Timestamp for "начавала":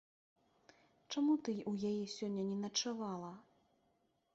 2.67-3.33